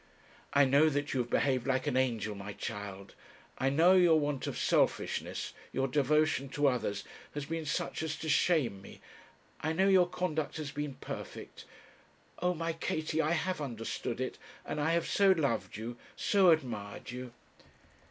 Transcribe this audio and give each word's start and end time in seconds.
'I 0.53 0.65
know 0.65 0.89
that 0.89 1.13
you 1.13 1.19
have 1.19 1.29
behaved 1.29 1.67
like 1.67 1.85
an 1.85 1.95
angel, 1.95 2.33
my 2.33 2.53
child; 2.53 3.13
I 3.59 3.69
know 3.69 3.93
your 3.93 4.19
want 4.19 4.47
of 4.47 4.57
selfishness, 4.57 5.53
your 5.71 5.87
devotion 5.87 6.49
to 6.57 6.65
others, 6.65 7.03
has 7.35 7.45
been 7.45 7.67
such 7.67 8.01
as 8.01 8.15
to 8.15 8.27
shame 8.27 8.81
me; 8.81 8.99
I 9.59 9.73
know 9.73 9.87
your 9.87 10.09
conduct 10.09 10.57
has 10.57 10.71
been 10.71 10.95
perfect: 10.95 11.65
oh, 12.39 12.55
my 12.55 12.73
Katie, 12.73 13.21
I 13.21 13.33
have 13.33 13.61
understood 13.61 14.19
it, 14.19 14.39
and 14.65 14.81
I 14.81 14.93
have 14.93 15.05
so 15.07 15.33
loved 15.33 15.77
you, 15.77 15.97
so 16.15 16.49
admired 16.49 17.11
you.' 17.11 17.31